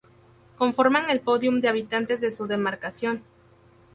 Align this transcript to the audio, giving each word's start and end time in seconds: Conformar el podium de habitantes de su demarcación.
Conformar 0.57 1.11
el 1.11 1.19
podium 1.21 1.59
de 1.61 1.67
habitantes 1.69 2.19
de 2.21 2.31
su 2.31 2.47
demarcación. 2.47 3.21